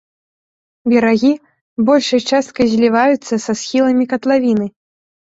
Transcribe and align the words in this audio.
Берагі 0.91 1.29
большай 1.89 2.21
часткай 2.29 2.65
зліваюцца 2.71 3.33
са 3.45 3.51
схіламі 3.59 4.07
катлавіны. 4.15 4.65